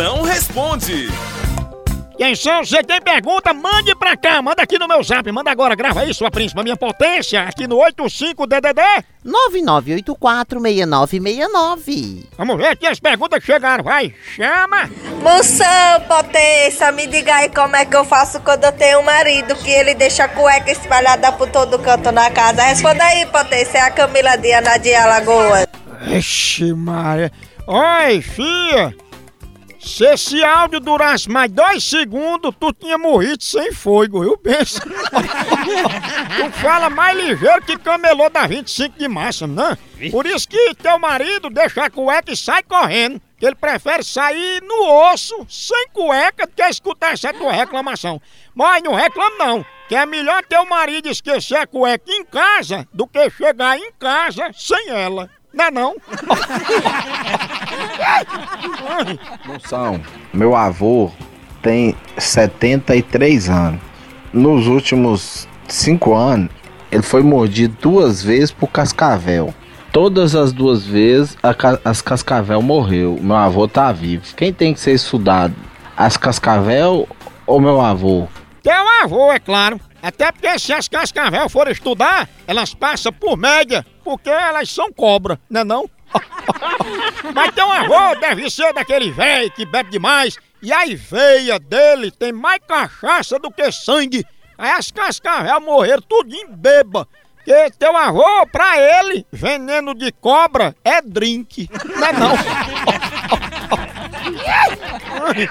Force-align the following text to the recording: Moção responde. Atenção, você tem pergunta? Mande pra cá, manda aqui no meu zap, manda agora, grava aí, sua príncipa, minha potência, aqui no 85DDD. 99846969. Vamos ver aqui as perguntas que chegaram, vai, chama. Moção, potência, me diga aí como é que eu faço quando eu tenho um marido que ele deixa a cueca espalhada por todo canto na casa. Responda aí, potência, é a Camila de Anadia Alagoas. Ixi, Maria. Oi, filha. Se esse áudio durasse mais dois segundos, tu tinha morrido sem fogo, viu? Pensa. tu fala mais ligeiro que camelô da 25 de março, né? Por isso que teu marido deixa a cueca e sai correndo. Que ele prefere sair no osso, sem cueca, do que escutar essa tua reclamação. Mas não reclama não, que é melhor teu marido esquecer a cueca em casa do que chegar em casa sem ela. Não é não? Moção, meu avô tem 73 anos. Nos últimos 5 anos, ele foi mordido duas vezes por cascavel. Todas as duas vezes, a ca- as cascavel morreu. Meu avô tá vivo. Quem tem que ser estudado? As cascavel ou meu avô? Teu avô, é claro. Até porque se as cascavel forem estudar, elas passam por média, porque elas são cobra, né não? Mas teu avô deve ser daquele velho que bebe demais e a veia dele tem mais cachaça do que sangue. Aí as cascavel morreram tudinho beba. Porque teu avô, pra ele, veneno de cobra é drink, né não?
Moção 0.00 0.22
responde. 0.22 1.08
Atenção, 2.14 2.64
você 2.64 2.82
tem 2.82 3.02
pergunta? 3.02 3.52
Mande 3.52 3.94
pra 3.94 4.16
cá, 4.16 4.40
manda 4.40 4.62
aqui 4.62 4.78
no 4.78 4.88
meu 4.88 5.02
zap, 5.02 5.30
manda 5.30 5.50
agora, 5.50 5.74
grava 5.74 6.00
aí, 6.00 6.14
sua 6.14 6.30
príncipa, 6.30 6.62
minha 6.62 6.74
potência, 6.74 7.42
aqui 7.42 7.66
no 7.66 7.76
85DDD. 7.76 9.04
99846969. 9.26 12.24
Vamos 12.38 12.56
ver 12.56 12.68
aqui 12.68 12.86
as 12.86 12.98
perguntas 12.98 13.40
que 13.40 13.46
chegaram, 13.52 13.84
vai, 13.84 14.14
chama. 14.34 14.88
Moção, 15.22 16.00
potência, 16.08 16.90
me 16.92 17.06
diga 17.06 17.34
aí 17.34 17.50
como 17.50 17.76
é 17.76 17.84
que 17.84 17.94
eu 17.94 18.06
faço 18.06 18.40
quando 18.40 18.64
eu 18.64 18.72
tenho 18.72 19.00
um 19.00 19.04
marido 19.04 19.54
que 19.56 19.70
ele 19.70 19.94
deixa 19.94 20.24
a 20.24 20.28
cueca 20.28 20.72
espalhada 20.72 21.30
por 21.32 21.50
todo 21.50 21.78
canto 21.78 22.10
na 22.10 22.30
casa. 22.30 22.62
Responda 22.62 23.04
aí, 23.04 23.26
potência, 23.26 23.76
é 23.76 23.82
a 23.82 23.90
Camila 23.90 24.38
de 24.38 24.50
Anadia 24.50 25.02
Alagoas. 25.02 25.66
Ixi, 26.06 26.72
Maria. 26.72 27.30
Oi, 27.66 28.22
filha. 28.22 28.94
Se 29.80 30.04
esse 30.04 30.44
áudio 30.44 30.78
durasse 30.78 31.28
mais 31.28 31.50
dois 31.50 31.82
segundos, 31.82 32.54
tu 32.60 32.70
tinha 32.72 32.98
morrido 32.98 33.42
sem 33.42 33.72
fogo, 33.72 34.20
viu? 34.20 34.36
Pensa. 34.36 34.80
tu 34.84 36.52
fala 36.60 36.90
mais 36.90 37.16
ligeiro 37.16 37.62
que 37.62 37.78
camelô 37.78 38.28
da 38.28 38.46
25 38.46 38.98
de 38.98 39.08
março, 39.08 39.46
né? 39.46 39.78
Por 40.10 40.26
isso 40.26 40.46
que 40.46 40.74
teu 40.74 40.98
marido 40.98 41.48
deixa 41.48 41.84
a 41.84 41.90
cueca 41.90 42.30
e 42.30 42.36
sai 42.36 42.62
correndo. 42.62 43.20
Que 43.38 43.46
ele 43.46 43.54
prefere 43.54 44.04
sair 44.04 44.62
no 44.62 45.10
osso, 45.12 45.46
sem 45.48 45.88
cueca, 45.94 46.46
do 46.46 46.52
que 46.52 46.62
escutar 46.62 47.14
essa 47.14 47.32
tua 47.32 47.50
reclamação. 47.50 48.20
Mas 48.54 48.82
não 48.82 48.94
reclama 48.94 49.36
não, 49.38 49.66
que 49.90 49.96
é 49.96 50.06
melhor 50.06 50.44
teu 50.48 50.64
marido 50.66 51.08
esquecer 51.08 51.56
a 51.56 51.66
cueca 51.66 52.04
em 52.12 52.24
casa 52.24 52.86
do 52.94 53.08
que 53.08 53.28
chegar 53.30 53.76
em 53.76 53.90
casa 53.98 54.48
sem 54.56 54.88
ela. 54.88 55.28
Não 55.52 55.64
é 55.64 55.70
não? 55.72 55.96
Moção, 59.44 60.00
meu 60.32 60.54
avô 60.54 61.10
tem 61.60 61.96
73 62.16 63.50
anos. 63.50 63.80
Nos 64.32 64.68
últimos 64.68 65.48
5 65.66 66.14
anos, 66.14 66.50
ele 66.92 67.02
foi 67.02 67.24
mordido 67.24 67.76
duas 67.82 68.22
vezes 68.22 68.52
por 68.52 68.68
cascavel. 68.68 69.52
Todas 69.92 70.36
as 70.36 70.52
duas 70.52 70.86
vezes, 70.86 71.36
a 71.42 71.52
ca- 71.52 71.80
as 71.84 72.00
cascavel 72.00 72.62
morreu. 72.62 73.18
Meu 73.20 73.34
avô 73.34 73.66
tá 73.66 73.90
vivo. 73.90 74.22
Quem 74.36 74.52
tem 74.52 74.72
que 74.72 74.78
ser 74.78 74.92
estudado? 74.92 75.52
As 75.96 76.16
cascavel 76.16 77.08
ou 77.44 77.60
meu 77.60 77.80
avô? 77.80 78.28
Teu 78.62 78.88
avô, 79.02 79.32
é 79.32 79.40
claro. 79.40 79.80
Até 80.02 80.32
porque 80.32 80.58
se 80.58 80.72
as 80.72 80.88
cascavel 80.88 81.48
forem 81.48 81.72
estudar, 81.72 82.28
elas 82.46 82.74
passam 82.74 83.12
por 83.12 83.36
média, 83.36 83.84
porque 84.02 84.30
elas 84.30 84.70
são 84.70 84.92
cobra, 84.92 85.38
né 85.48 85.62
não? 85.62 85.88
Mas 87.34 87.54
teu 87.54 87.70
avô 87.70 88.18
deve 88.20 88.50
ser 88.50 88.72
daquele 88.72 89.10
velho 89.10 89.50
que 89.50 89.64
bebe 89.64 89.90
demais 89.90 90.38
e 90.62 90.72
a 90.72 90.84
veia 90.86 91.58
dele 91.58 92.10
tem 92.10 92.32
mais 92.32 92.60
cachaça 92.66 93.38
do 93.38 93.50
que 93.50 93.70
sangue. 93.70 94.24
Aí 94.58 94.70
as 94.70 94.90
cascavel 94.90 95.60
morreram 95.60 96.02
tudinho 96.02 96.48
beba. 96.48 97.06
Porque 97.36 97.70
teu 97.78 97.96
avô, 97.96 98.46
pra 98.52 98.78
ele, 98.78 99.26
veneno 99.32 99.94
de 99.94 100.12
cobra 100.12 100.76
é 100.84 101.00
drink, 101.00 101.70
né 101.72 102.12
não? 102.12 102.34